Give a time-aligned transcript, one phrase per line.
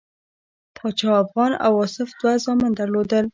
[0.77, 3.25] پاچا افغان او آصف دوه زامن درلودل.